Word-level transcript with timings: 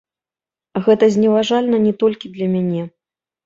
Гэта 0.87 1.11
зневажальна 1.17 1.77
не 1.87 1.95
толькі 2.03 2.35
для 2.35 2.51
мяне. 2.59 2.91